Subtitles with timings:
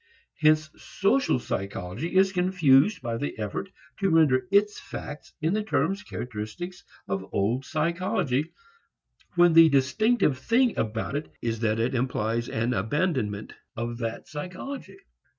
[0.39, 3.69] Hence social psychology is confused by the effort
[3.99, 6.73] to render its facts in the terms characteristic
[7.07, 8.51] of old psychology,
[9.35, 14.97] when the distinctive thing about it is that it implies an abandonment of that psychology.